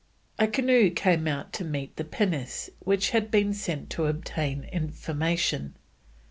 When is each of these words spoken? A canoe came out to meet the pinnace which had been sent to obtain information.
A 0.39 0.47
canoe 0.47 0.89
came 0.89 1.27
out 1.27 1.53
to 1.53 1.63
meet 1.63 1.95
the 1.95 2.03
pinnace 2.03 2.71
which 2.79 3.11
had 3.11 3.29
been 3.29 3.53
sent 3.53 3.91
to 3.91 4.07
obtain 4.07 4.63
information. 4.63 5.75